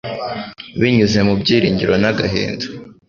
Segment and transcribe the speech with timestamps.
[0.79, 2.65] Binyuze mu byiringiro n'agahinda